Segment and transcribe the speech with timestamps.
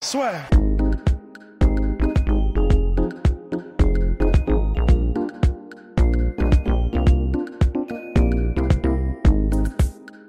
[0.00, 0.48] Swear.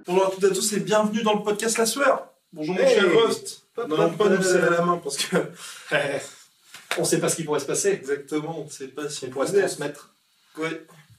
[0.08, 2.28] Bonjour à toutes et à tous et bienvenue dans le podcast La Sueur.
[2.52, 2.96] Bonjour mon Hey.
[2.96, 3.64] cher Rust.
[3.76, 5.38] Pas- Non, pas- non, pas nous serrer la main parce que
[6.98, 7.90] On sait pas ce qui pourrait se passer.
[7.90, 10.14] exactement, on ne sait pas si On pourrait se transmettre
[10.58, 10.70] Oui,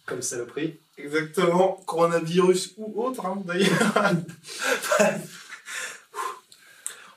[0.07, 0.81] comme saloperie.
[0.99, 1.81] exactement.
[1.87, 4.13] Coronavirus ou autre, hein, d'ailleurs.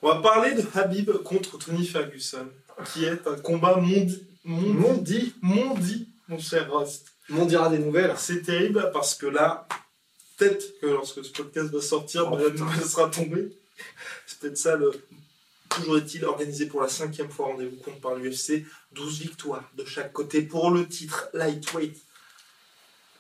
[0.03, 2.48] on va parler de Habib contre Tony Ferguson,
[2.94, 7.08] qui est un combat mondi, mondi, Mondi, mon cher Rust.
[7.31, 8.14] on dira des nouvelles.
[8.17, 9.66] C'est terrible parce que là,
[10.38, 13.50] peut-être que lorsque ce podcast va sortir, Oh, nouvelle sera tombée.
[14.27, 14.92] C'est peut-être ça le.
[15.69, 18.66] Toujours est-il organisé pour la cinquième fois rendez-vous compte par l'UFC.
[18.92, 21.97] 12 victoires de chaque côté pour le titre lightweight.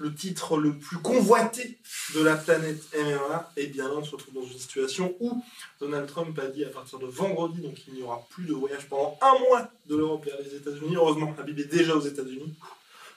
[0.03, 1.79] Le titre le plus convoité
[2.13, 3.53] de la planète MMA.
[3.55, 5.41] Et bien là, on se retrouve dans une situation où
[5.79, 8.85] Donald Trump a dit à partir de vendredi, donc il n'y aura plus de voyage
[8.89, 10.97] pendant un mois de l'Europe vers les États-Unis.
[10.97, 12.53] Heureusement, Habib est déjà aux États-Unis.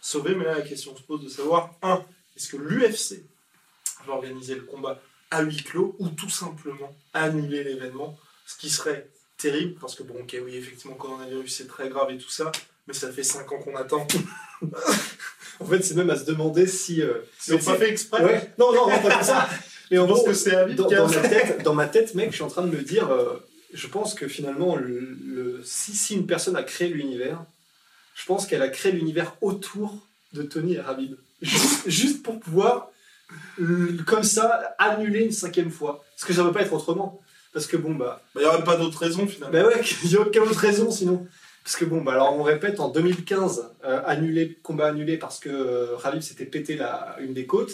[0.00, 2.04] Sauvé, mais là la question se pose de savoir, un,
[2.36, 3.24] est-ce que l'UFC
[4.06, 9.10] va organiser le combat à huis clos ou tout simplement annuler l'événement, ce qui serait
[9.36, 12.52] terrible parce que bon, ok, oui, effectivement, coronavirus c'est très grave et tout ça,
[12.86, 14.06] mais ça fait 5 ans qu'on attend.
[15.60, 17.00] En fait, c'est même à se demander si.
[17.02, 17.14] euh,
[17.48, 18.22] mais pas fait exprès.
[18.24, 18.50] Ouais.
[18.58, 19.48] Non, non, non, pas comme ça.
[19.90, 22.42] Mais en gros, que c'est dans, dans ma tête, dans ma tête, mec, je suis
[22.44, 23.10] en train de me dire.
[23.10, 23.36] euh,
[23.72, 27.40] je pense que finalement, le, le- si, si une personne a créé l'univers,
[28.14, 29.94] je pense qu'elle a créé l'univers autour
[30.32, 31.14] de Tony et Habib.
[31.42, 32.90] Juste, juste pour pouvoir,
[33.60, 36.04] euh, comme ça, annuler une cinquième fois.
[36.16, 37.20] Parce que ça ne peut pas être autrement.
[37.52, 38.20] Parce que bon, bah.
[38.34, 39.52] Bah, Il n'y aurait pas d'autre raison finalement.
[39.52, 41.26] Bah ouais, il n'y a aucune autre raison sinon.
[41.66, 45.48] Parce que bon, bah alors on répète, en 2015, euh, annulé, combat annulé parce que
[45.48, 47.72] euh, Khabib s'était pété la, une des côtes.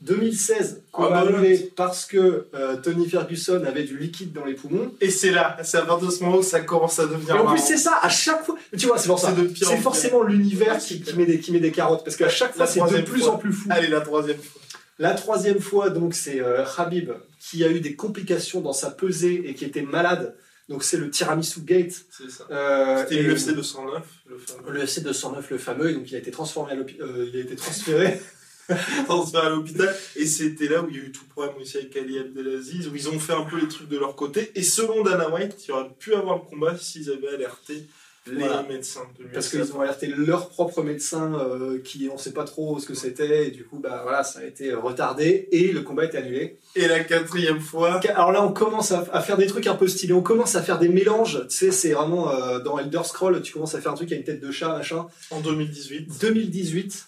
[0.00, 1.36] 2016, combat Ah bah ouais.
[1.36, 4.90] annulé parce que euh, Tony Ferguson avait du liquide dans les poumons.
[5.02, 7.38] Et c'est là, c'est à partir de ce moment où ça commence à devenir Et
[7.38, 8.56] en plus, c'est ça, à chaque fois.
[8.74, 9.34] Tu vois, c'est pour ça.
[9.54, 12.04] C'est forcément l'univers qui, met des, qui met des carottes.
[12.04, 13.34] Parce qu'à chaque fois, c'est de plus fois.
[13.34, 13.68] en plus fou.
[13.70, 14.62] Allez, la troisième fois.
[14.98, 19.42] La troisième fois, donc, c'est euh, Khabib qui a eu des complications dans sa pesée
[19.46, 20.34] et qui était malade.
[20.68, 21.94] Donc, c'est le tiramisu gate.
[22.10, 22.46] C'est ça.
[22.50, 24.72] Euh, C'était l'UFC 209, le fameux.
[24.72, 27.42] Le FC 209, le fameux, et donc il a été transformé à euh, il a
[27.42, 28.20] été transféré.
[29.06, 29.94] transfert à l'hôpital.
[30.16, 32.88] Et c'était là où il y a eu tout le problème aussi avec Ali Abdelaziz,
[32.88, 34.50] où ils ont fait un peu les trucs de leur côté.
[34.54, 37.86] Et selon Dana White, il aurait pu avoir le combat s'ils avaient alerté
[38.26, 38.62] les Voilà.
[38.64, 42.78] médecins de parce qu'ils ont alerté leur propre médecin euh, qui on sait pas trop
[42.78, 46.02] ce que c'était, et du coup, bah voilà, ça a été retardé, et le combat
[46.02, 46.58] a été annulé.
[46.74, 49.88] Et la quatrième fois, Alors là, on commence à, à faire des trucs un peu
[49.88, 53.40] stylés, on commence à faire des mélanges, tu sais, c'est vraiment euh, dans Elder Scroll,
[53.42, 55.06] tu commences à faire un truc à une tête de chat, machin.
[55.30, 57.06] en 2018, 2018,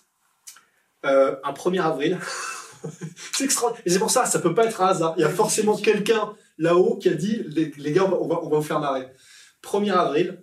[1.06, 2.18] euh, un 1er avril.
[3.32, 3.82] c'est extraordinaire.
[3.86, 5.14] Et c'est pour ça, ça peut pas être un hasard.
[5.16, 8.48] Il y a forcément quelqu'un là-haut qui a dit les, les gars, on va, on
[8.48, 9.08] va vous faire marrer.
[9.64, 10.40] 1er avril,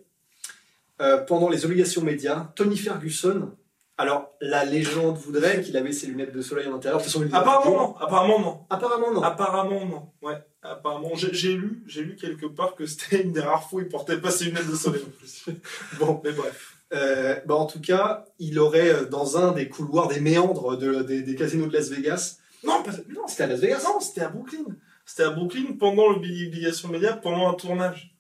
[1.02, 3.52] euh, pendant les obligations médias, Tony Ferguson.
[3.98, 7.00] Alors, la légende voudrait qu'il avait ses lunettes de soleil à l'intérieur.
[7.34, 8.66] Apparemment non, apparemment non.
[8.70, 9.22] Apparemment, non.
[9.24, 10.38] Apparemment non, ouais.
[10.62, 13.88] Apparemment, j'ai lu, j'ai lu quelque part que c'était une des rares fois où il
[13.88, 15.46] portait pas ses lunettes de soleil en plus.
[16.00, 16.74] Bon, Mais bref.
[16.94, 21.02] Euh, bah en tout cas, il aurait euh, dans un des couloirs, des méandres de-
[21.02, 22.38] des, des casinos de Las Vegas.
[22.64, 24.66] Non, non, C'était à Las Vegas non, c'était à Brooklyn.
[25.06, 28.16] C'était à Brooklyn pendant l'obligation média, pendant un tournage.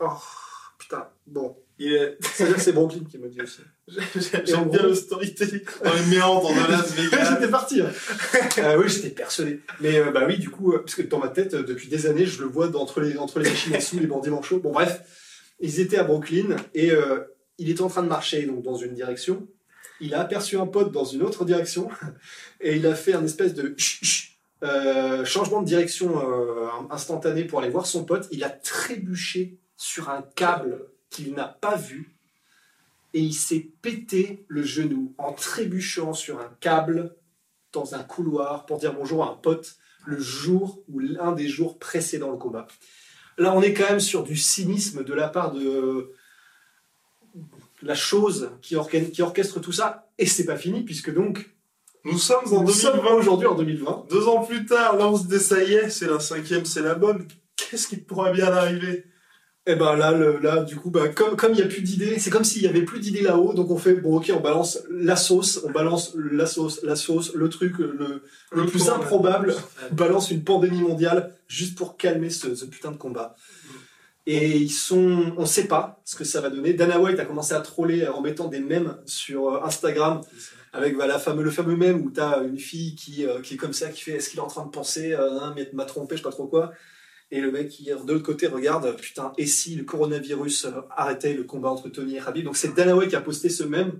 [0.00, 0.06] Oh,
[0.78, 1.08] putain.
[1.26, 1.56] Bon.
[1.88, 2.16] Est...
[2.20, 3.60] C'est-à-dire que c'est Brooklyn qui me dit aussi.
[4.44, 7.34] J'aime bien le storytelling dans les méandres de Las Vegas.
[7.34, 7.80] j'étais parti.
[7.80, 7.90] hein.
[8.58, 9.60] Euh, oui, j'étais persuadé.
[9.80, 12.06] Mais euh, bah oui, du coup, euh, parce que dans ma tête, euh, depuis des
[12.06, 14.60] années, je le vois entre les, entre les machines à sous, les bandits manchots.
[14.60, 15.00] Bon, bref,
[15.60, 16.90] ils étaient à Brooklyn et
[17.58, 19.46] il était en train de marcher donc, dans une direction.
[20.00, 21.88] Il a aperçu un pote dans une autre direction
[22.60, 23.74] et il a fait un espèce de
[25.24, 26.20] changement de direction
[26.90, 28.26] instantané pour aller voir son pote.
[28.32, 32.10] Il a trébuché sur un câble qu'il n'a pas vu
[33.14, 37.14] et il s'est pété le genou en trébuchant sur un câble
[37.72, 39.76] dans un couloir pour dire bonjour à un pote
[40.06, 42.66] le jour ou l'un des jours précédant le combat.
[43.38, 46.12] Là, on est quand même sur du cynisme de la part de
[47.82, 50.08] la chose qui, orchestre tout ça.
[50.18, 51.54] Et c'est pas fini, puisque donc,
[52.04, 53.14] Nous sommes en nous sommes 2020.
[53.14, 54.06] aujourd'hui en 2020.
[54.10, 56.82] Deux ans plus tard, là on se dit ça y est, c'est la cinquième, c'est
[56.82, 57.26] la bonne.
[57.56, 59.04] qu'est-ce qui pourrait bien arriver?
[59.64, 62.18] Et ben là, le, là, du coup, bah, comme comme il y a plus d'idées,
[62.18, 64.80] c'est comme s'il y avait plus d'idées là-haut, donc on fait bon, ok, on balance
[64.90, 69.54] la sauce, on balance la sauce, la sauce, le truc le, le, plus improbable,
[69.92, 73.36] on balance une pandémie mondiale juste pour calmer ce, ce putain de combat.
[74.26, 76.74] Et ils sont, on sait pas ce que ça va donner.
[76.74, 80.20] Dana White a commencé à troller en mettant des mèmes sur euh, Instagram
[80.72, 83.72] avec voilà, fameux, le fameux mème où t'as une fille qui, euh, qui est comme
[83.72, 86.20] ça, qui fait est-ce qu'il est en train de penser, euh, hein, m'a trompé, je
[86.20, 86.72] sais pas trop quoi.
[87.32, 91.32] Et le mec qui de l'autre côté regarde, putain, et si le coronavirus euh, arrêtait
[91.34, 92.44] le combat entre Tony et Khabib?
[92.44, 93.98] Donc c'est Dana White qui a posté ce mème.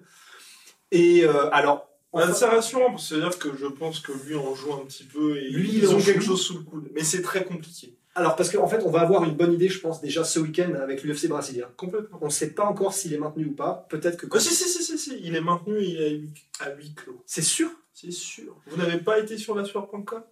[0.90, 4.84] Et euh, alors, Ouais, c'est rassurant, c'est-à-dire que je pense que lui en joue un
[4.84, 6.32] petit peu et Lui, ils ont quelque joue.
[6.32, 6.90] chose sous le coude.
[6.94, 7.96] Mais c'est très compliqué.
[8.14, 10.74] alors parce qu'en fait, on va avoir une bonne idée, je pense, déjà ce week-end
[10.74, 11.68] avec l'UFC brésilien.
[11.78, 12.18] Complètement.
[12.20, 13.86] On ne sait pas encore s'il est maintenu ou pas.
[13.88, 16.22] Peut-être que Ah, si, si, si, si, si, il est maintenu et il est
[16.60, 17.22] à huis, clos.
[17.24, 17.70] c'est sûr?
[17.94, 18.54] C'est sûr.
[18.66, 20.22] Vous n'avez pas été sur la Ben,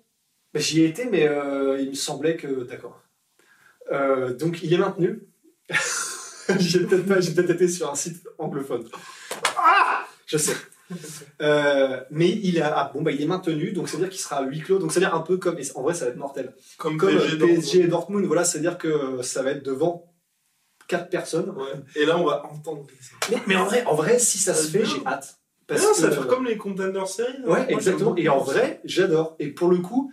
[0.55, 3.00] J'y ai été, mais euh, il me semblait que d'accord.
[3.93, 5.23] Euh, donc il est maintenu.
[6.58, 8.88] j'ai peut-être peut-être été sur un site anglophone.
[9.56, 10.56] Ah je sais.
[11.41, 14.20] Euh, mais il a, ah, bon bah il est maintenu, donc c'est à dire qu'il
[14.20, 14.79] sera à huis clos.
[14.79, 16.55] Donc c'est à dire un peu comme, et en vrai ça va être mortel.
[16.79, 17.88] Comme, Comme PSG, Dortmund.
[17.91, 20.12] Dortmund, voilà, c'est à dire que ça va être devant
[20.88, 21.50] quatre personnes.
[21.50, 21.75] Ouais.
[21.94, 22.85] Et là, on va entendre
[23.31, 25.37] Mais, mais en vrai, en vrai, si ça se Ça fait, j'ai hâte.
[25.69, 27.32] Parce non, ça que- va faire comme les contenders séries.
[27.44, 27.49] hein.
[27.49, 28.17] Ouais, exactement.
[28.17, 29.37] Et en vrai, j'adore.
[29.38, 30.12] Et pour le coup,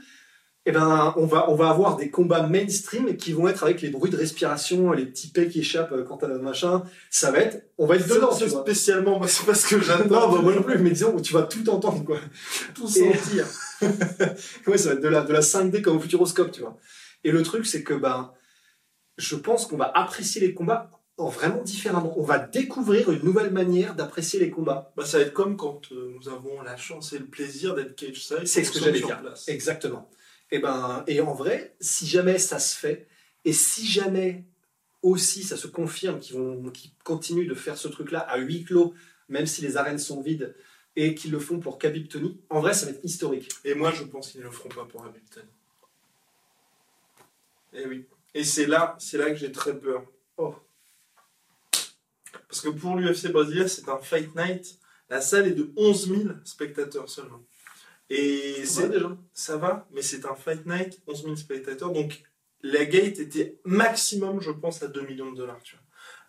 [0.69, 3.89] eh ben, on va, on va avoir des combats mainstream qui vont être avec les
[3.89, 6.83] bruits de respiration, les petits pets qui échappent euh, quand t'as le machin.
[7.09, 10.35] Ça va être, on va être dedans, C'est spécialement, moi, c'est parce que Non, j'adore.
[10.35, 12.19] bah, moi non plus, mais disons, tu vas tout entendre, quoi.
[12.75, 13.45] tout Et- sentir.
[14.67, 16.77] Ouais, ça va être de la, de la 5D comme au Futuroscope, tu vois.
[17.23, 18.31] Et le truc, c'est que, ben,
[19.17, 22.13] je pense qu'on va apprécier les combats en vraiment différemment.
[22.17, 24.91] On va découvrir une nouvelle manière d'apprécier les combats.
[24.97, 27.95] Bah, ça va être comme quand euh, nous avons la chance et le plaisir d'être
[27.95, 28.45] cage side.
[28.45, 29.19] C'est ce que j'allais dire.
[29.21, 29.47] place.
[29.47, 30.09] Exactement.
[30.51, 33.07] Et ben, et en vrai, si jamais ça se fait,
[33.43, 34.45] et si jamais
[35.01, 38.93] aussi ça se confirme qu'ils vont, qu'ils continuent de faire ce truc-là à huis clos,
[39.29, 40.55] même si les arènes sont vides,
[40.95, 43.49] et qu'ils le font pour Khabib Tony, en vrai, ça va être historique.
[43.63, 45.45] Et moi, je pense qu'ils ne le feront pas pour Hamilton.
[47.73, 48.05] Et oui.
[48.33, 50.05] Et c'est là, c'est là que j'ai très peur.
[50.37, 50.55] Oh.
[52.47, 54.79] Parce que pour l'UFC brésilien, c'est un fight night.
[55.09, 57.43] La salle est de 11 000 spectateurs seulement.
[58.09, 59.17] Et déjà.
[59.33, 61.91] ça va, mais c'est un fight night, 11 000 spectateurs.
[61.91, 62.23] Donc
[62.61, 65.61] la gate était maximum, je pense, à 2 millions de dollars.
[65.63, 65.83] Tu vois.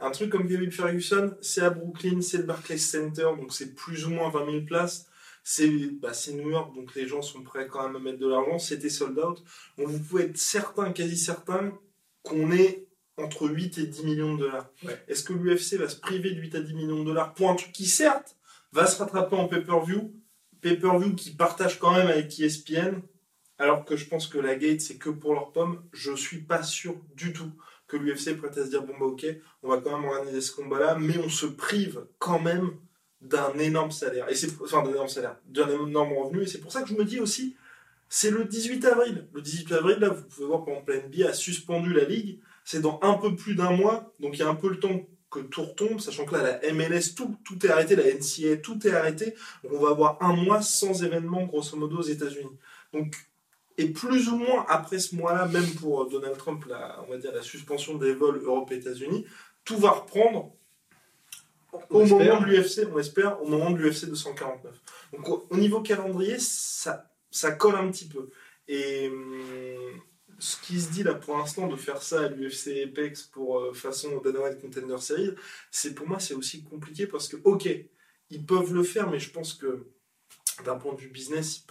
[0.09, 4.07] Un truc comme Kevin Ferguson, c'est à Brooklyn, c'est le Barclays Center, donc c'est plus
[4.07, 5.07] ou moins 20 000 places.
[5.45, 8.29] C'est bah, c'est New York, donc les gens sont prêts quand même à mettre de
[8.29, 8.59] l'argent.
[8.59, 9.43] C'était sold out.
[9.79, 11.73] Donc vous pouvez être certain, quasi certain,
[12.23, 12.87] qu'on est
[13.17, 14.71] entre 8 et 10 millions de dollars.
[14.85, 15.03] Ouais.
[15.09, 17.35] Est-ce que l'UFC va se priver de 8 à 10 millions de dollars?
[17.35, 18.37] Pour un truc qui, certes,
[18.73, 20.13] va se rattraper en pay-per-view,
[20.61, 23.01] pay-per-view qui partage quand même avec ESPN,
[23.59, 26.63] alors que je pense que la gate c'est que pour leurs pommes, je suis pas
[26.63, 27.51] sûr du tout
[27.87, 29.27] que l'UFC prête à se dire bon bah ok,
[29.63, 32.73] on va quand même organiser ce combat-là, mais on se prive quand même
[33.21, 36.71] d'un énorme salaire, et c'est enfin d'un énorme salaire, d'un énorme revenu, et c'est pour
[36.71, 37.57] ça que je me dis aussi,
[38.09, 39.29] c'est le 18 avril.
[39.35, 42.81] Le 18 avril là, vous pouvez voir par exemple NBA a suspendu la ligue, c'est
[42.81, 45.41] dans un peu plus d'un mois, donc il y a un peu le temps que
[45.41, 48.93] tout retombe, sachant que là la MLS tout tout est arrêté, la NCAA tout est
[48.93, 52.57] arrêté, donc on va avoir un mois sans événement grosso modo aux États-Unis.
[52.93, 53.15] Donc
[53.77, 57.17] et plus ou moins après ce mois-là, même pour euh, Donald Trump, la, on va
[57.19, 59.25] dire la suspension des vols Europe-États-Unis,
[59.65, 60.53] tout va reprendre
[61.91, 62.19] On au espère.
[62.19, 64.75] moment de l'UFC, on espère, au moment de l'UFC 249.
[65.13, 68.31] Donc au, au niveau calendrier, ça, ça colle un petit peu.
[68.67, 70.01] Et hum,
[70.39, 73.73] ce qui se dit là pour l'instant de faire ça à l'UFC Apex pour euh,
[73.73, 75.35] façon Dana White Contender Series,
[75.71, 77.69] c'est pour moi c'est aussi compliqué parce que ok,
[78.31, 79.87] ils peuvent le faire, mais je pense que
[80.65, 81.67] d'un point de vue business,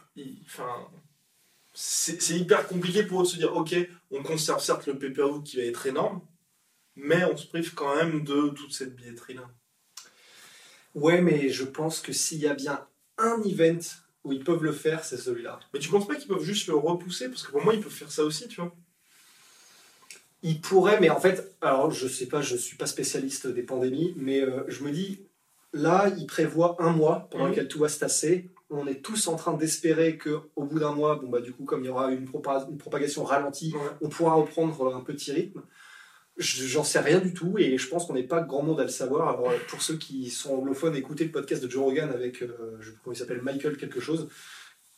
[1.73, 3.75] c'est hyper compliqué pour eux de se dire ok,
[4.11, 6.21] on conserve certes le pay-per-view qui va être énorme,
[6.95, 9.49] mais on se prive quand même de toute cette billetterie là.
[10.95, 13.79] Ouais, mais je pense que s'il y a bien un event
[14.27, 15.59] où ils peuvent le faire, c'est celui-là.
[15.73, 17.29] Mais tu penses pas qu'ils peuvent juste le repousser?
[17.29, 18.75] Parce que pour moi, ils peuvent faire ça aussi, tu vois.
[20.43, 24.13] Ils pourraient, mais en fait, alors je sais pas, je suis pas spécialiste des pandémies,
[24.17, 25.21] mais euh, je me dis,
[25.73, 27.51] là, ils prévoient un mois pendant Mhm.
[27.51, 28.51] lequel tout va se tasser.
[28.69, 31.63] On est tous en train d'espérer que au bout d'un mois, bon bah du coup,
[31.63, 35.61] comme il y aura une, propa- une propagation ralentie, on pourra reprendre un petit rythme.
[36.37, 38.83] Je- J'en sais rien du tout et je pense qu'on n'est pas grand monde à
[38.83, 39.29] le savoir.
[39.29, 42.77] Alors, euh, pour ceux qui sont anglophones, écoutez le podcast de Joe Rogan avec, euh,
[42.79, 44.29] je comment il s'appelle, Michael quelque chose,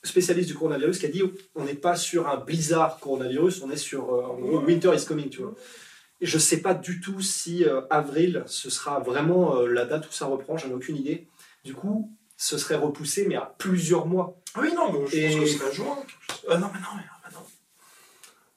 [0.04, 1.24] spécialiste du coronavirus, qui a dit
[1.56, 5.06] on n'est pas sur un blizzard coronavirus, on est sur euh, en gros, winter is
[5.06, 5.56] coming, tu vois.
[6.22, 10.12] Et je sais pas du tout si euh, avril ce sera vraiment la date où
[10.12, 11.28] ça reprend, j'en ai aucune idée.
[11.64, 14.42] Du coup, ce serait repoussé, mais à plusieurs mois.
[14.56, 15.98] Ah oui, non, mais je Et- pense que ce serait juin.
[16.50, 17.46] Ah non, mais non, mais, ah bah non.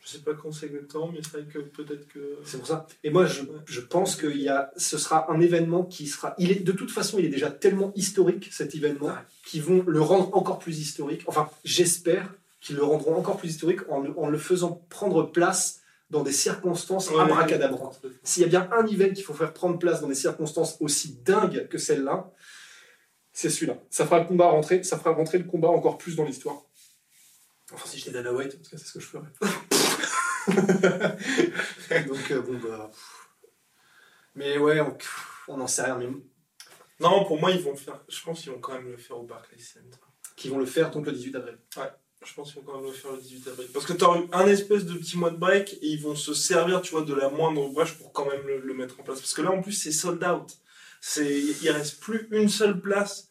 [0.00, 2.38] Je Je sais pas quand c'est exactement, mais c'est vrai que peut-être que.
[2.44, 2.86] C'est pour ça.
[3.04, 6.34] Et moi, je, je pense que y a, ce sera un événement qui sera.
[6.38, 9.12] Il est, de toute façon, il est déjà tellement historique, cet événement, Ouais.
[9.44, 11.22] qu'ils vont le rendre encore plus historique.
[11.26, 15.80] Enfin, j'espère qu'ils le rendront encore plus historique en, le- en le faisant prendre place
[16.10, 18.00] dans des circonstances Ouais, abracadabrantes.
[18.04, 18.10] ouais.
[18.22, 21.18] S'il y a bien un event qu'il faut faire prendre place dans des circonstances aussi
[21.24, 22.30] dingues que celle-là,
[23.32, 23.78] c'est celui-là.
[23.88, 26.62] Ça fera le combat rentrer, ça fera rentrer le combat encore plus dans l'histoire.
[27.72, 29.71] Enfin, si j'étais Dana White, en tout cas, c'est ce que je ferais.
[32.06, 32.90] Donc, euh, bon, bah.
[34.34, 34.80] Mais ouais,
[35.48, 36.08] on n'en sait rien, mais
[37.00, 38.00] Non, pour moi, ils vont faire.
[38.08, 39.98] Je pense qu'ils vont quand même le faire au Barclays Center.
[40.36, 41.58] qui vont le faire donc le 18 avril.
[42.24, 43.68] Je pense qu'ils vont quand même le faire le 18 avril.
[43.74, 46.14] Parce que tu as eu un espèce de petit mois de break et ils vont
[46.14, 49.02] se servir, tu vois, de la moindre brèche pour quand même le, le mettre en
[49.02, 49.20] place.
[49.20, 50.56] Parce que là, en plus, c'est sold out.
[51.16, 53.28] Il reste plus une seule place.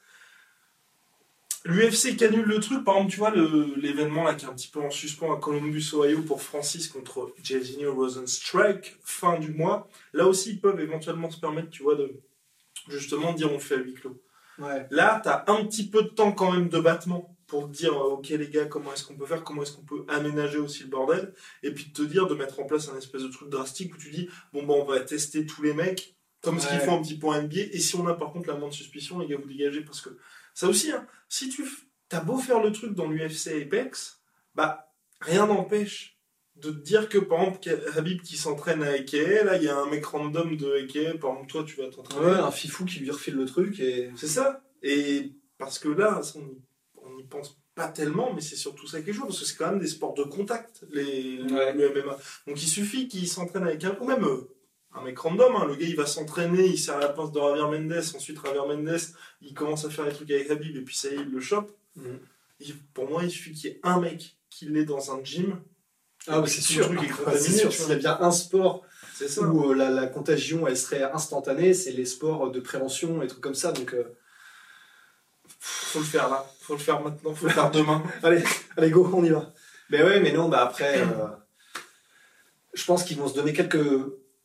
[1.63, 3.31] L'UFC qui annule le truc, par exemple, tu vois,
[3.77, 7.33] l'événement là qui est un petit peu en suspens à Columbus, Ohio pour Francis contre
[7.43, 9.87] Jairzinho Rosenstrike, fin du mois.
[10.13, 12.19] Là aussi, ils peuvent éventuellement se permettre, tu vois, de
[12.87, 14.19] justement dire on le fait à huis clos.
[14.57, 14.87] Ouais.
[14.89, 17.93] Là, tu as un petit peu de temps quand même de battement pour te dire,
[17.93, 20.83] euh, ok les gars, comment est-ce qu'on peut faire, comment est-ce qu'on peut aménager aussi
[20.83, 23.49] le bordel, et puis de te dire de mettre en place un espèce de truc
[23.49, 26.79] drastique où tu dis, bon bah on va tester tous les mecs, comme ce qu'ils
[26.79, 29.19] font un petit peu en NBA, et si on a par contre la moindre suspicion,
[29.19, 30.17] les gars, vous dégagez, parce que
[30.53, 31.63] ça aussi, hein, si tu
[32.09, 34.21] t'as beau faire le truc dans l'UFC Apex,
[34.55, 36.17] bah rien n'empêche
[36.57, 39.13] de te dire que par exemple Habib qui s'entraîne à Eke,
[39.45, 42.25] là il y a un mec random de Eke, par exemple toi tu vas t'entraîner.
[42.25, 44.11] Ouais, un fifou qui lui refile le truc et.
[44.15, 44.61] C'est ça.
[44.83, 46.39] Et parce que là, ça,
[47.03, 49.69] on n'y pense pas tellement, mais c'est surtout ça qui joue, parce que c'est quand
[49.69, 51.73] même des sports de contact, les, Ouais.
[51.73, 52.17] le MMA.
[52.47, 54.49] Donc il suffit qu'il s'entraîne avec un, ou même euh,
[54.93, 55.65] un mec random, hein.
[55.65, 58.61] le gars il va s'entraîner, il sert à la pince de Javier Mendes, ensuite Javier
[58.67, 58.99] Mendes,
[59.41, 61.39] il commence à faire des trucs avec Habib, et puis ça y est, il le
[61.39, 61.71] chope.
[62.59, 65.61] Et pour moi, il suffit qu'il y ait un mec qui l'ait dans un gym.
[66.27, 66.89] Ah, Et c'est sûr.
[67.25, 67.73] Ah, c'est sûr.
[67.73, 68.85] S'il y a bien un sport
[69.27, 69.41] ça.
[69.41, 73.41] où euh, la, la contagion elle serait instantanée, c'est les sports de prévention et trucs
[73.41, 73.71] comme ça.
[73.71, 74.03] Donc, euh,
[75.59, 78.03] Faut le faire là, faut le faire maintenant, faut le faire demain.
[78.23, 78.43] allez,
[78.77, 79.53] allez, go, on y va.
[79.89, 81.27] Mais ouais, mais non, bah après, euh,
[82.73, 83.77] je pense qu'ils vont se donner quelques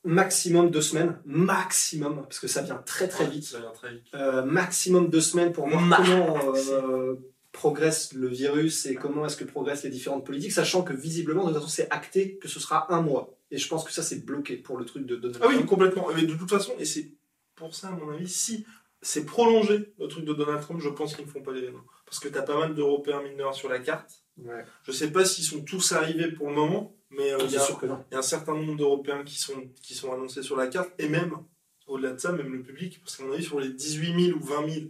[0.07, 3.45] maximum deux semaines, maximum, parce que ça vient très très vite.
[3.45, 4.05] Ça vient très vite.
[4.15, 6.09] Euh, maximum deux semaines pour voir Max.
[6.09, 7.15] comment euh,
[7.53, 11.49] progresse le virus et comment est-ce que progressent les différentes politiques, sachant que visiblement, de
[11.49, 13.37] toute façon, c'est acté que ce sera un mois.
[13.51, 15.69] Et je pense que ça, c'est bloqué pour le truc de Donald Ah oui, Trump.
[15.69, 16.09] complètement.
[16.15, 17.13] Mais de toute façon, et c'est
[17.55, 18.67] pour ça, à mon avis, si
[19.03, 21.85] c'est prolongé le truc de Donald Trump, je pense qu'ils ne font pas l'événement.
[22.05, 24.11] Parce que tu as pas mal d'Européens mineurs sur la carte.
[24.39, 24.65] Ouais.
[24.85, 27.61] Je sais pas s'ils sont tous arrivés pour le moment, mais euh, il y, a-
[27.61, 28.05] sûr que non.
[28.11, 30.91] il y a un certain nombre d'Européens qui sont, qui sont annoncés sur la carte,
[30.99, 31.37] et même,
[31.87, 34.43] au-delà de ça, même le public, parce qu'à mon avis, sur les 18 000 ou
[34.45, 34.87] 20 000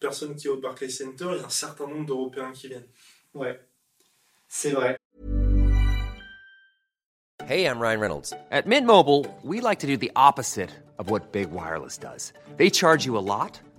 [0.00, 2.86] personnes qui sont au Barclays Center, il y a un certain nombre d'Européens qui viennent.
[3.34, 3.60] Ouais.
[4.48, 4.96] C'est vrai.
[7.46, 8.32] Hey, I'm Ryan Reynolds.
[8.50, 12.32] At Mint Mobile, we like to do the opposite of what Big Wireless does.
[12.58, 13.60] They charge you a lot,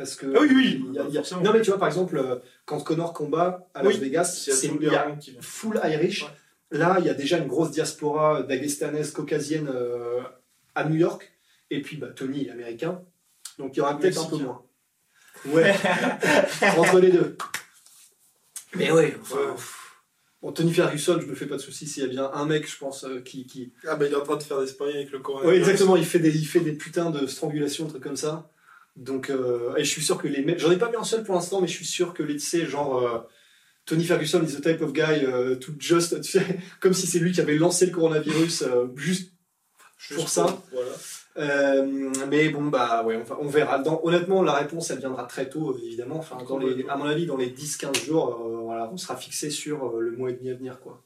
[0.00, 0.32] parce que.
[0.34, 1.40] Ah oui, oui, il y a- y a-.
[1.42, 4.68] Non, mais tu vois, par exemple, euh, quand Connor combat à Las Oui, Vegas, c'est
[4.68, 6.22] il y a full Irish.
[6.22, 6.28] Ouais.
[6.78, 10.22] Là, il y a déjà une grosse diaspora d'Agestanaise caucasienne euh,
[10.74, 11.30] à New York.
[11.68, 13.02] Et puis, bah, Tony est américain.
[13.58, 14.62] Donc, il y aura peut-être un peu moins.
[15.44, 15.74] Ouais,
[16.78, 17.36] entre les deux.
[18.76, 19.42] Mais ouais, enfin, Ouais.
[20.40, 22.66] Bon, Tony Ferguson, je me fais pas de soucis s'il y a bien un mec,
[22.66, 24.96] je pense, euh, qui, qui, Ah bah il est en train de faire des sparring
[24.96, 25.50] avec le Coréen.
[25.50, 25.96] oui, exactement.
[25.96, 28.50] Il fait des, il fait des putains de strangulations, trucs comme ça.
[28.96, 31.24] Donc, euh, et je suis sûr que les mecs, j'en ai pas mis un seul
[31.24, 33.18] pour l'instant, mais je suis sûr que les, tu sais, genre, euh,
[33.86, 37.18] Tony Ferguson is the type of guy euh, to just, tu sais, comme si c'est
[37.18, 38.64] lui qui avait lancé le coronavirus,
[38.96, 39.32] juste.
[39.98, 40.58] Juste pour ça.
[40.72, 42.26] Voilà.
[42.26, 43.78] mais bon, bah, ouais, enfin, on verra.
[43.78, 46.16] Dans- honnêtement, la réponse, elle viendra très tôt, évidemment.
[46.16, 49.98] Enfin, dans les, à mon avis, dans les 10-15 jours, voilà, on sera fixé sur
[49.98, 51.04] le mois et demi à venir, quoi.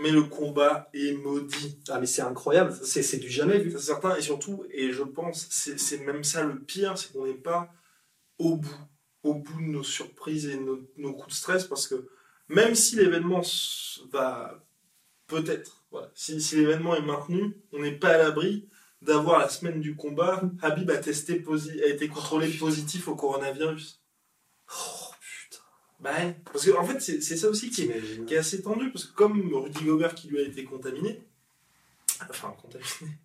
[0.00, 1.78] Mais le combat est maudit.
[1.88, 2.72] Ah, mais c'est incroyable.
[2.82, 3.70] C'est, du jamais vu.
[3.72, 7.34] C'est certain, et surtout, et je pense, c'est même ça le pire, c'est qu'on n'est
[7.34, 7.72] pas
[8.38, 8.88] au bout,
[9.22, 12.08] au bout de nos surprises et nos, nos coups de stress, parce que
[12.48, 13.42] même si l'événement
[14.10, 14.64] va
[15.26, 18.68] peut-être, voilà, si, si l'événement est maintenu, on n'est pas à l'abri
[19.02, 21.44] d'avoir la semaine du combat, Habib a, testé
[21.82, 24.00] a été contrôlé positif au coronavirus.
[24.68, 24.99] Oh.
[26.00, 26.36] Bah ouais.
[26.52, 29.14] Parce que en fait, c'est ça aussi qui est, qui est assez tendu, parce que
[29.14, 31.22] comme Rudy Gobert qui lui a été contaminé,
[32.30, 33.18] enfin contaminé,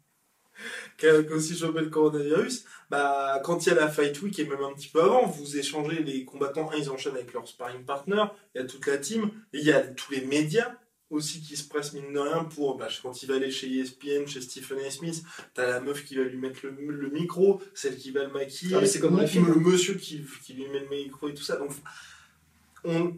[0.97, 4.45] qui a aussi chopé le coronavirus, bah, quand il y a la Fight Week et
[4.45, 7.83] même un petit peu avant, vous échangez les combattants, un, ils enchaînent avec leur sparring
[7.85, 10.73] partner, il y a toute la team, il y a tous les médias
[11.11, 14.25] aussi qui se pressent mine de rien pour, bah, quand il va aller chez ESPN,
[14.27, 14.89] chez Stephen A.
[14.91, 18.31] Smith, t'as la meuf qui va lui mettre le, le micro, celle qui va le
[18.33, 21.43] maquiller, Ah, c'est comme le- le monsieur qui, qui lui met le micro et tout
[21.43, 21.71] ça, donc
[22.85, 23.15] on,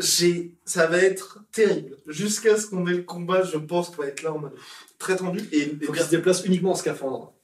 [0.00, 1.96] ça va être terrible.
[2.06, 4.54] Jusqu'à ce qu'on ait le combat, je pense qu'on va être là en mode
[4.98, 5.40] très tendu.
[5.52, 7.34] Et, et Faut qu'il se déplace uniquement en scaphandre.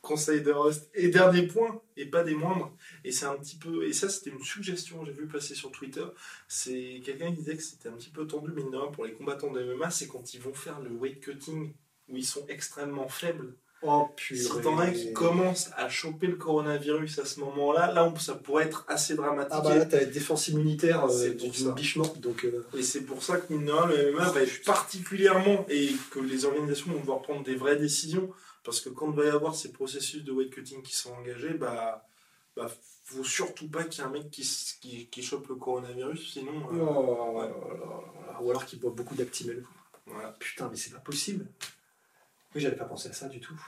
[0.00, 0.88] conseil de Rust.
[0.94, 2.72] Et dernier point, et pas des moindres,
[3.04, 6.04] et c'est un petit peu, et ça c'était une suggestion, j'ai vu passer sur Twitter,
[6.48, 9.50] c'est quelqu'un qui disait que c'était un petit peu tendu, de rien, pour les combattants
[9.50, 11.74] de MMA, c'est quand ils vont faire le weight cutting,
[12.08, 13.56] où ils sont extrêmement faibles.
[13.88, 14.40] Oh purée.
[14.40, 18.64] Si t'en as qui commencent à choper le coronavirus à ce moment-là, là ça pourrait
[18.64, 19.52] être assez dramatique.
[19.52, 21.72] Ah bah là, t'as la défense immunitaire euh, C'est d'une ça.
[21.72, 22.44] biche morte, donc...
[22.44, 25.90] euh, Et c'est pour ça que, mine de rien, le MMA va être particulièrement, et
[26.10, 28.30] que les organisations vont devoir prendre des vraies décisions,
[28.64, 31.54] parce que quand il va y avoir ces processus de weight cutting qui sont engagés,
[31.54, 32.04] bah,
[32.56, 32.68] bah
[33.04, 34.42] faut surtout pas qu'il y ait un mec qui,
[34.80, 37.50] qui, qui chope le coronavirus, sinon, euh, oh, ouais.
[38.40, 39.64] Ou alors qu'il boit beaucoup d'Actimel.
[40.06, 40.32] voilà.
[40.40, 41.46] Putain, mais c'est pas possible.
[42.54, 43.58] Oui, j'avais pas pensé à ça du tout.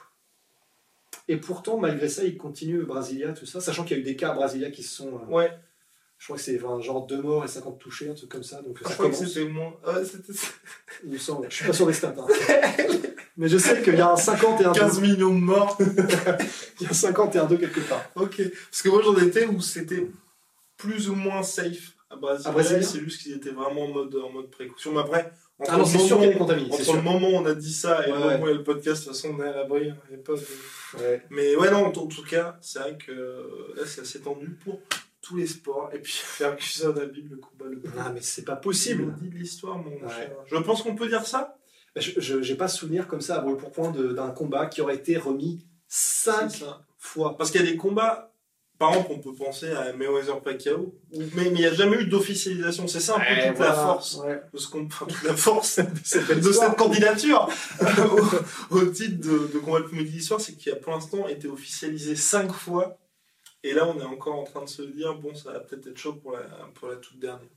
[1.28, 4.16] Et pourtant, malgré ça, il continue Brasilia, tout ça, sachant qu'il y a eu des
[4.16, 5.08] cas à Brasilia qui se sont...
[5.14, 5.52] euh, Ouais,
[6.18, 8.62] Je crois que c'est enfin, genre 2 morts et 50 touchés, un truc comme ça.
[8.62, 9.74] Donc je ça crois que c'était moins.
[9.86, 10.32] Ouais, c'était
[11.04, 11.46] Il me semble.
[11.50, 12.14] Je suis pas sûr des stats.
[12.18, 12.26] hein.
[13.36, 15.06] Mais je sais qu'il y a un 50 et un 15 2.
[15.06, 15.78] millions de morts.
[16.80, 18.02] Il y a 50 et un 2 quelque part.
[18.16, 18.40] ok.
[18.70, 20.08] Parce que moi j'en étais où c'était
[20.76, 22.48] plus ou moins safe à Brasilia.
[22.50, 24.92] À Brasilia c'est juste qu'ils étaient vraiment en mode, en mode précaution.
[24.92, 26.68] Mais après, entre Ah non, le c'est sûr moment- qu'il y a des contaminés.
[26.72, 28.34] c'est Entre le moment où on a dit ça et Ouais, le moment ouais.
[28.42, 29.90] où il y a le podcast, de toute façon, on est à l'abri.
[29.90, 31.22] hein, de- Ouais.
[31.30, 34.80] Mais ouais, non, en tout cas, c'est vrai que euh, là, c'est assez tendu pour
[35.20, 35.90] tous les sports.
[35.92, 39.12] Et puis, Ferguson Habib, le combat le plus Ah, mais c'est pas possible.
[39.20, 40.08] dit de l'histoire, mon Ouais.
[40.08, 40.30] cher.
[40.46, 41.56] Je pense qu'on peut dire ça.
[41.96, 44.94] Je je- j'ai pas souvenir comme ça à brûle pour point d'un combat qui aurait
[44.94, 46.80] été remis 5 C'est ça.
[46.96, 47.36] fois.
[47.36, 48.32] Parce qu'il y a des combats,
[48.78, 50.94] par exemple, on peut penser à Mayweather Pacquiao,
[51.34, 52.86] mais il n'y a jamais eu d'officialisation.
[52.86, 54.40] C'est ça un peu Ouais, toute la force Ouais.
[54.52, 55.78] de ce qu'on- enfin, toute la force
[56.42, 57.48] de cette candidature
[58.70, 61.48] au, au titre de, de combat de comédie d'histoire, c'est qu'il a pour l'instant été
[61.48, 62.98] officialisé cinq fois.
[63.64, 65.98] Et là, on est encore en train de se dire, bon, ça va peut-être être
[65.98, 66.42] chaud pour la,
[66.74, 67.48] pour la toute dernière.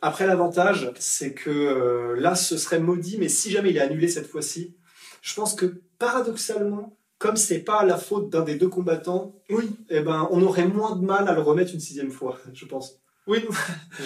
[0.00, 4.06] Après, l'avantage, c'est que euh, là, ce serait maudit, mais si jamais il est annulé
[4.06, 4.74] cette fois-ci,
[5.22, 10.00] je pense que paradoxalement, comme c'est pas la faute d'un des deux combattants, Oui, eh
[10.00, 13.00] ben, on aurait moins de mal à le remettre une sixième fois, je pense.
[13.26, 13.42] oui,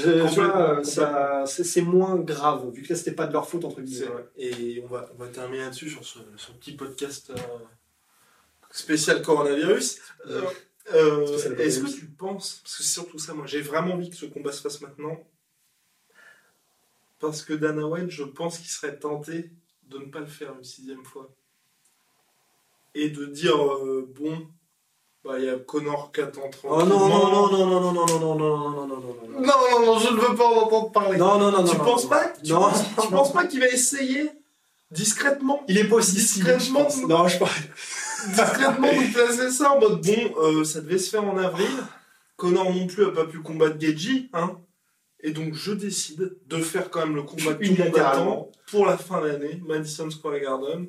[0.05, 4.07] euh, ça- c'est moins grave, vu que là, c'était pas de leur faute, entre guillemets.
[4.37, 7.35] Et on va, on va terminer là-dessus sur ce, ce petit podcast euh,
[8.71, 9.99] spécial coronavirus.
[10.29, 10.43] Euh,
[10.95, 14.17] euh, Est-ce que tu penses, parce que c'est surtout ça, moi j'ai vraiment envie que
[14.17, 15.17] ce combat se fasse maintenant,
[17.19, 19.51] parce que Dana White, je pense qu'il serait tenté
[19.89, 21.35] de ne pas le faire une sixième fois.
[22.95, 24.47] Et de dire, euh, bon,
[25.25, 27.51] bah il y a Connor qui attend Oh non, non, tranquillement.
[27.51, 29.41] non, non, non, non, non, non, non, non, non, non, non, non.
[29.41, 31.19] Non, non, non, je ne veux pas en entendre parler.
[31.19, 33.19] Non, non, non, tu non, penses non, pas, tu non, penses, non, tu non.
[33.19, 34.31] penses pas qu'il va essayer
[34.91, 37.03] discrètement Il est pas je Discrètement, pense.
[37.07, 37.51] Non, je pense.
[38.29, 41.69] discrètement vous placez ça en mode bon, euh, ça devait se faire en avril.
[42.37, 44.59] Connor non plus a pas pu combattre Geji, hein.
[45.21, 48.87] Et donc je décide de faire quand même le combat tout le monde attend pour
[48.87, 50.87] la fin de l'année, Madison Square Garden,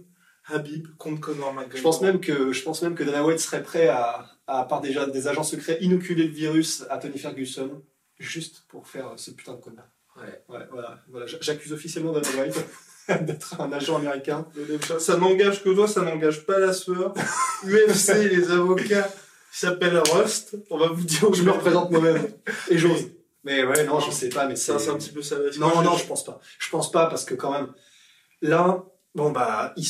[0.51, 1.77] Habib contre Connor McGregor.
[1.77, 4.81] Je pense même que, je pense même que Dana White serait prêt à, à part
[4.81, 7.81] déjà des agents secrets, inoculer le virus à Tony Ferguson,
[8.19, 9.88] juste pour faire ce putain de combat.
[10.17, 10.43] Ouais.
[10.49, 10.99] Ouais, voilà.
[11.09, 11.25] voilà.
[11.41, 12.65] J'accuse officiellement Dana White
[13.25, 14.45] d'être un agent américain.
[14.99, 17.13] Ça n'engage que toi, ça n'engage pas la sueur.
[17.63, 19.09] UFC, les avocats
[19.51, 20.57] s'appellent Rust.
[20.69, 22.27] On va vous dire où Je me représente moi-même.
[22.69, 23.12] Et j'ose.
[23.45, 24.73] Mais ouais, non, je sais pas, mais c'est.
[24.73, 25.38] Ça, c'est un petit peu ça.
[25.57, 26.39] Non, non, je- je pense pas.
[26.59, 27.71] Je pense pas parce que quand même,
[28.41, 28.83] là,
[29.15, 29.85] bon bah, il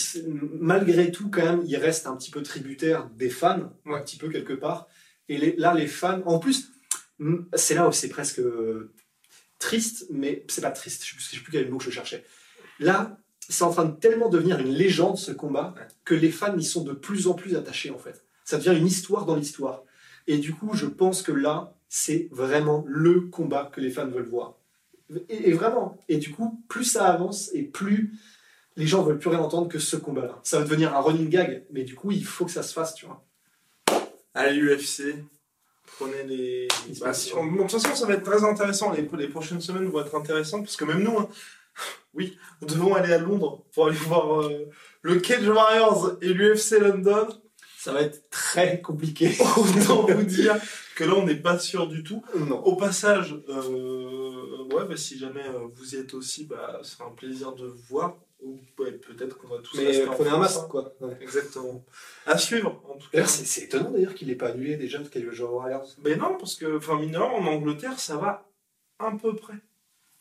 [0.60, 4.30] malgré tout, quand même, il reste un petit peu tributaire des fans, un petit peu
[4.30, 4.88] quelque part.
[5.28, 6.72] Et les- là, les fans, en plus,
[7.54, 8.94] c'est là où c'est presque euh,
[9.60, 11.04] triste, mais c'est pas triste.
[11.06, 12.24] Je sais plus, je sais plus quel mot que je cherchais.
[12.80, 15.88] Là, c'est en train de tellement devenir une légende ce combat Ouais.
[16.06, 18.24] que les fans y sont de plus en plus attachés en fait.
[18.46, 19.84] Ça devient une histoire dans l'histoire.
[20.28, 24.28] Et du coup, je pense que là, c'est vraiment le combat que les fans veulent
[24.30, 24.56] voir.
[25.30, 25.98] Et, et vraiment.
[26.08, 28.14] Et du coup, plus ça avance et plus
[28.80, 30.40] les gens veulent plus rien entendre que ce combat-là.
[30.44, 32.96] Ça va devenir un running gag, mais du coup, il faut que ça se fasse,
[32.96, 33.24] tu vois.
[34.34, 35.16] à l'UFC.
[35.98, 36.68] Prenez les.
[37.02, 38.92] Bah, si- bon, de toute façon, ça va être très intéressant.
[38.94, 41.28] Les, les prochaines semaines vont être intéressantes parce que même nous, hein,
[42.14, 44.70] oui, nous devons aller à Londres pour aller voir euh,
[45.02, 47.28] le Cage Warriors et l'UFC London.
[47.78, 49.36] Ça va être très compliqué.
[49.58, 50.56] Autant vous dire
[50.96, 52.24] que là, on n'est pas sûr du tout.
[52.38, 52.60] non.
[52.64, 57.06] Au passage, euh, ouais, bah, si jamais euh, vous y êtes aussi, bah, ce sera
[57.10, 58.16] un plaisir de vous voir.
[58.42, 60.68] Ou ouais, peut-être qu'on va tous Mais rester euh, en prenez un France, masque, hein.
[60.70, 60.96] quoi.
[61.02, 61.18] Ouais.
[61.22, 61.86] Exactement.
[62.26, 63.18] À suivre, en tout cas.
[63.18, 65.44] D'ailleurs, c'est étonnant d'ailleurs qu'il n'ait pas annulé déjà parce qu'il y a eu le
[65.44, 65.88] Warriors.
[66.04, 68.50] Mais non, parce que, enfin, mineur, en Angleterre, ça va
[69.00, 69.56] à peu près.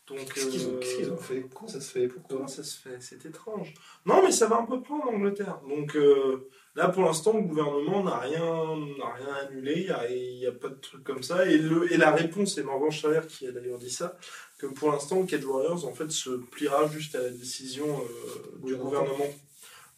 [0.08, 1.44] Donc, Qu'est-ce qu'ils ont, euh, ont fait?
[1.54, 2.08] Comment ça se fait?
[2.08, 2.36] Pourquoi?
[2.36, 2.96] Comment ça se fait?
[3.00, 3.74] C'est étrange.
[4.06, 5.60] Non, mais ça va un peu près en Angleterre.
[5.68, 9.88] Donc euh, là, pour l'instant, le gouvernement n'a rien, n'a rien annulé.
[10.10, 11.46] Il n'y a, pas de truc comme ça.
[11.46, 14.16] Et, le, et la réponse, c'est Morgan Chaler qui a d'ailleurs dit ça,
[14.58, 18.66] que pour l'instant, le Cage Warriors, en fait, se pliera juste à la décision euh,
[18.66, 19.28] du gouvernement.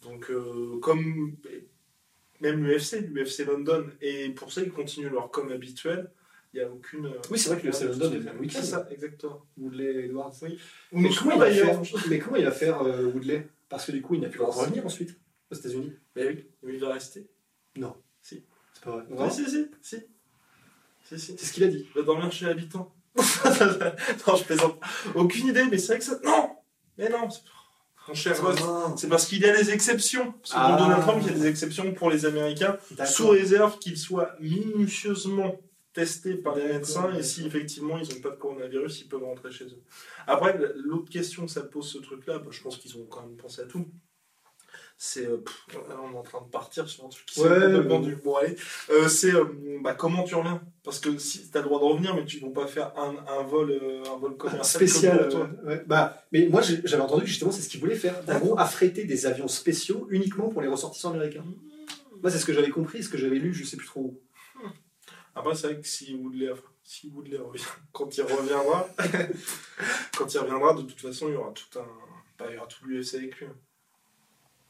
[0.03, 1.37] Donc, euh, comme
[2.41, 6.11] même l'UFC, l'UFC London, et pour ça, ils continuent leur com habituel.
[6.53, 7.05] Il n'y a aucune.
[7.05, 8.59] euh, Oui, c'est vrai que l'UFC London est le même week-end.
[8.59, 9.45] C'est ça, exactement.
[9.57, 10.33] Woodley Edwards.
[10.41, 10.59] Oui.
[10.91, 11.85] Mais comment, serons il va d'ailleurs.
[11.85, 13.47] faire, mais comment il va faire euh, Woodley?
[13.69, 15.17] Parce que du coup, il n'a plus le droit de revenir ensuite
[15.49, 15.93] aux États-Unis.
[16.15, 17.29] Mais oui, mais il va rester.
[17.77, 17.95] Non.
[18.21, 18.43] Si.
[18.73, 19.03] C'est pas vrai.
[19.09, 19.97] Oui, si, si, si.
[21.05, 21.35] Si, si.
[21.37, 21.87] C'est ce qu'il a dit.
[21.95, 22.93] Il va dormir chez l'habitant.
[23.15, 24.79] non, je plaisante.
[25.15, 26.19] Aucune idée, mais c'est vrai que ça.
[26.23, 26.49] Non
[26.97, 27.27] Mais non
[28.07, 28.59] Mon cher Ross,
[28.97, 30.31] c'est parce qu'il y a des exceptions.
[30.33, 30.77] Parce que Ah.
[30.77, 35.59] Donald Trump, il y a des exceptions pour les Américains, sous réserve qu'ils soient minutieusement
[35.93, 39.51] testés par les médecins et si effectivement ils n'ont pas de coronavirus, ils peuvent rentrer
[39.51, 39.81] chez eux.
[40.27, 43.35] Après, l'autre question que ça pose ce truc-là, bah, je pense qu'ils ont quand même
[43.35, 43.85] pensé à tout.
[44.97, 45.25] C'est.
[45.25, 45.37] euh,
[45.73, 48.15] on est en train de partir sur un truc qui Ouais, s'est complètement du.
[48.17, 48.55] Bon, allez.
[48.91, 49.45] Euh, c'est euh,
[49.81, 50.61] bah, comment tu reviens?
[50.83, 52.93] Parce que si tu as le droit de revenir, mais tu ne vas pas faire
[52.97, 55.27] un, un vol, euh, un vol commercial spécial.
[55.29, 55.49] toi.
[55.65, 55.83] ouais.
[55.87, 58.15] Bah, mais moi, j'avais entendu que justement, c'est ce qu'ils voulaient faire.
[58.27, 61.45] En gros, affréter des avions spéciaux uniquement pour les ressortissants américains.
[62.21, 64.19] Moi, c'est ce que j'avais compris, ce que j'avais lu, je sais plus trop où.
[65.35, 66.49] Après, c'est vrai que si Woodley,
[66.83, 67.63] si Woodley revient,
[67.93, 68.87] quand il reviendra,
[70.17, 71.85] quand il reviendra, de toute façon, il y aura tout un.
[72.37, 73.47] bah, il y aura tout l'UFC avec lui.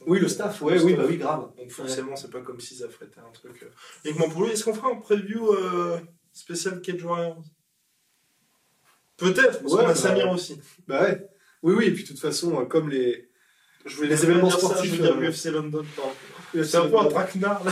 [0.08, 1.04] Oui, le staff, ouais, Le oui, staff.
[1.04, 1.52] bah oui, grave.
[1.58, 3.62] Donc forcément, c'est pas comme s'ils affrétaient un truc.
[3.64, 3.70] euh,
[4.06, 4.52] Uniquement pour lui.
[4.52, 6.00] Est-ce qu'on fera un preview euh,
[6.34, 7.44] spécial Cage Warriors?
[9.18, 10.60] Peut-être, parce Ouais, qu'on a bah, Samir aussi.
[10.88, 11.28] Bah ouais.
[11.64, 13.30] Oui, oui, et puis de toute façon, euh, comme les.
[13.86, 15.86] Je voulais Les événements sportifs, sportifs, je veux dire euh, l'UFC London.
[15.96, 16.12] pardon.
[16.54, 17.72] C'est un peu un traquenard, là.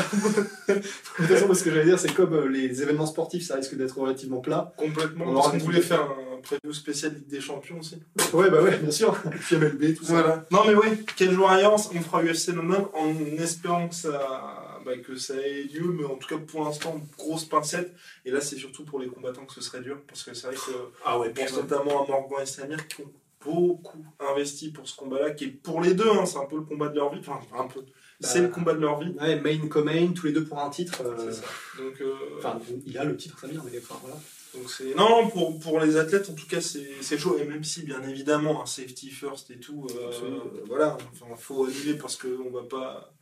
[0.67, 3.75] De toute façon, ce que j'allais dire, c'est comme euh, les événements sportifs, ça risque
[3.75, 4.73] d'être relativement plat.
[4.77, 5.25] Complètement.
[5.27, 8.01] On Parce qu'on voulait faire un preview spécial Ligue des Champions aussi.
[8.33, 9.17] Ouais, bah ouais, bien sûr.
[9.41, 10.13] Puis MLB, tout ça.
[10.13, 10.45] Voilà.
[10.51, 15.15] Non mais oui, Cage Warriors, on fera UFC London en espérant que ça, bah, que
[15.15, 17.93] ça ait lieu, mais en tout cas pour l'instant, grosse pincette.
[18.25, 20.55] Et là c'est surtout pour les combattants que ce serait dur, parce que c'est vrai
[20.55, 20.71] que
[21.05, 23.11] Ah ouais, je pense notamment à Morgan et Samir qui ont
[23.45, 26.63] beaucoup investi pour ce combat-là, qui est pour les deux, hein, c'est un peu le
[26.63, 27.81] combat de leur vie, enfin un peu,
[28.19, 29.13] c'est le combat de leur vie.
[29.19, 31.01] Ouais, main co-main, tous les deux pour un titre.
[31.05, 31.47] euh, C'est ça.
[31.77, 34.17] Donc, euh, Enfin, il a le titre, ça bien, mais enfin, voilà.
[34.55, 37.63] Donc c'est non pour, pour les athlètes en tout cas c'est c'est chaud et même
[37.63, 42.36] si bien évidemment un safety first et tout euh, voilà enfin faut annuler parce que
[42.43, 43.13] on va pas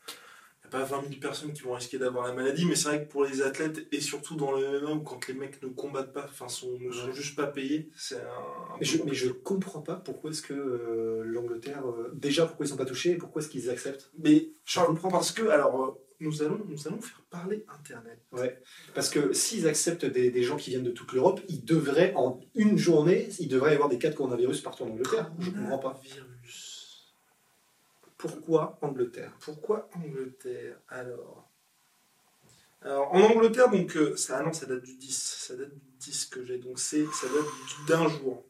[0.67, 3.11] a pas 20 000 personnes qui vont risquer d'avoir la maladie mais c'est vrai que
[3.11, 6.25] pour les athlètes et surtout dans le MMA où quand les mecs ne combattent pas
[6.29, 9.81] enfin sont, ne sont juste pas payés c'est un, un Mais je, mais je comprends
[9.81, 11.83] pas pourquoi est-ce que euh, l'Angleterre.
[11.87, 14.85] euh, déjà, pourquoi ils sont pas touchés et pourquoi est-ce qu'ils acceptent mais je je
[14.85, 18.59] comprends parce que alors euh, nous allons nous allons faire parler internet Ouais.
[18.95, 22.39] Parce que s'ils acceptent des, des gens qui viennent de toute l'Europe, ils devraient, en
[22.55, 25.31] une journée, il devrait y avoir des cas de coronavirus partout en Angleterre.
[25.39, 26.01] Je comprends pas.
[26.03, 26.66] virus
[28.17, 31.51] Pourquoi Angleterre Pourquoi Angleterre Alors,
[32.81, 35.15] alors en Angleterre, donc euh, ça, ah non, ça date du 10,
[35.47, 38.45] ça date du 10 que j'ai, donc c'est ça date du- d'un jour.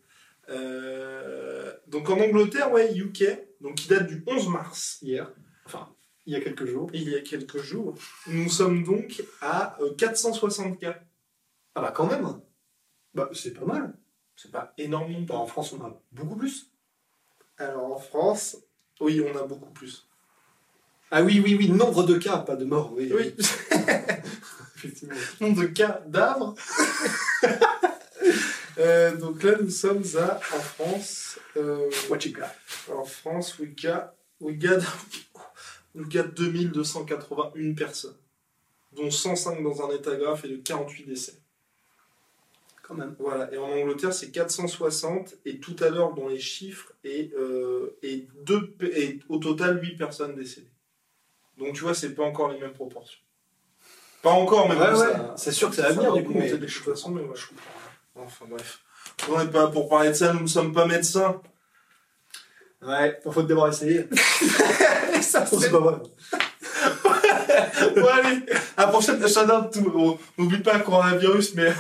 [0.50, 3.24] Euh, donc en Angleterre, ouais, UK,
[3.62, 5.32] donc qui date du 11 mars, Hier.
[5.66, 5.94] Enfin,
[6.26, 6.90] il y a quelques jours.
[6.94, 7.96] il y a quelques jours.
[8.28, 11.02] Nous sommes donc à euh, 460 cas.
[11.76, 12.42] Ah bah quand même
[13.14, 13.98] Bah c'est pas mal.
[14.36, 16.72] C'est pas énorme non Bah, en France, on a beaucoup plus.
[17.58, 18.58] Alors en France,
[19.00, 20.06] oui, on a beaucoup plus.
[21.12, 22.92] Ah oui, oui, oui, nombre de cas, pas de morts.
[22.94, 23.34] Oui, Oui,
[24.76, 25.16] effectivement.
[25.40, 26.56] nombre de cas d'arbres.
[28.80, 32.94] Euh, donc là, nous sommes à, en France, euh, What you got?
[32.94, 34.82] En France, we got, we got,
[35.96, 38.14] we got 2281 personnes,
[38.92, 41.34] dont 105 dans un état grave et de 48 décès.
[42.88, 43.16] Quand même.
[43.20, 47.98] Voilà, et en Angleterre, c'est 460, et tout à l'heure, dans les chiffres, et, euh,
[48.02, 50.72] et, deux, et au total, 8 personnes décédées.
[51.58, 53.20] Donc tu vois, c'est pas encore les mêmes proportions.
[54.22, 56.34] Pas encore, mais Ouais, bon, ouais, ça- c'est sûr que ça va venir, du coup,
[56.36, 58.26] mais- de toute façon, mais je comprends.
[58.26, 58.80] Enfin bref.
[59.30, 61.42] On n'est pas pour parler de ça, nous ne sommes pas médecins.
[62.82, 64.08] Ouais, faut d'abord essayer.
[65.22, 65.96] ça, c'est pas vrai.
[67.96, 68.40] Bon, allez,
[68.76, 70.20] à la prochaine, shout-out tout.
[70.38, 71.74] N'oublie pas le coronavirus, mais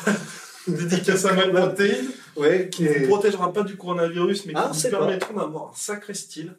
[0.78, 2.08] dédicace à ma protéine.
[2.36, 5.00] Ouais, Qui ne vous protégera pas du coronavirus, mais qui Ah, sait pas.
[5.00, 6.56] permettront d'avoir un sacré style.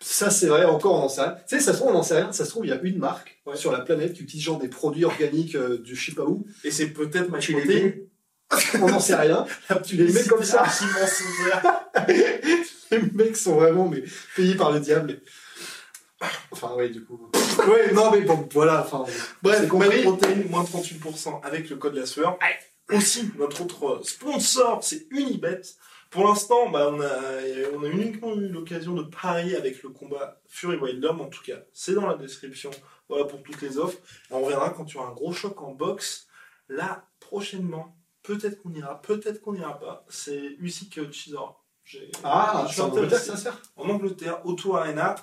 [0.00, 1.36] ça c'est vrai, encore on n'en sait rien.
[1.48, 2.32] Tu sais, ça se trouve, on n'en sait rien.
[2.32, 3.56] Ça se trouve, il y a une marque Ouais.
[3.56, 6.44] sur la planète qui utilise genre des produits organiques euh, du je sais pas où.
[6.64, 7.94] Et c'est peut-être ma Tu protéine.
[8.80, 9.46] on n'en sait rien.
[9.84, 10.64] Tu les mets comme ça.
[12.08, 14.02] les mecs sont vraiment mais,
[14.36, 15.20] payés par le diable.
[16.52, 17.28] Enfin, oui, du coup.
[17.68, 18.82] ouais, non, mais bon, voilà.
[18.86, 19.04] Enfin,
[19.42, 19.88] Bref, compris.
[19.88, 22.38] Mad Protein, moins 38% avec le code la sueur.
[22.92, 25.62] Aussi, notre autre sponsor, c'est Unibet.
[26.10, 27.10] Pour l'instant, bah, on, a,
[27.74, 31.20] on a uniquement eu l'occasion de parier avec le combat Fury Wildom.
[31.20, 32.70] En tout cas, c'est dans la description.
[33.08, 33.98] Voilà pour toutes les offres.
[34.30, 36.26] Et on verra quand tu auras un gros choc en boxe.
[36.68, 40.04] Là, prochainement, peut-être qu'on ira, peut-être qu'on n'ira pas.
[40.08, 41.58] C'est Usyk Chisora.
[42.22, 45.14] Ah, je suis en Angleterre, ça sert En Angleterre, Auto Arena.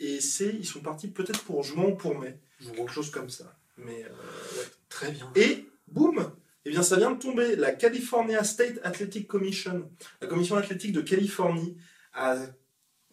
[0.00, 2.40] Et c'est, ils sont partis peut-être pour juin ou pour mai.
[2.74, 3.56] Quelque chose comme ça.
[3.76, 4.66] Mais euh, ouais.
[4.88, 5.30] Très bien.
[5.36, 6.32] Et boum
[6.68, 7.56] Eh bien, ça vient de tomber.
[7.56, 11.78] La California State Athletic Commission, la commission athlétique de Californie,
[12.12, 12.36] a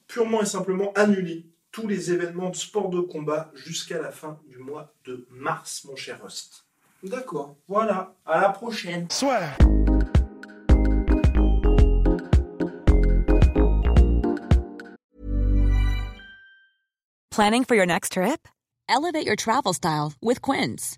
[0.07, 4.57] purement et simplement annulé tous les événements de sport de combat jusqu'à la fin du
[4.57, 6.65] mois de mars, mon cher Rust.
[7.01, 7.55] D'accord.
[7.69, 9.07] Voilà, à la prochaine.
[17.31, 18.49] Planning for your next trip?
[18.89, 20.97] Elevate your travel style with Quince.